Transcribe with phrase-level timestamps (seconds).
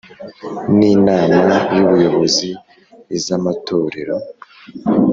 [0.77, 2.49] N inama y ubuyobozi
[3.17, 4.15] iz amatorero